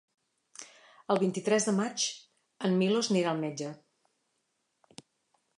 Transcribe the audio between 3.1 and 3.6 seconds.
anirà al